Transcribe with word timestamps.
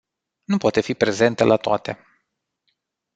Nu 0.45 0.57
poate 0.57 0.81
fi 0.81 0.93
prezentă 0.93 1.43
la 1.43 1.55
toate. 1.57 2.05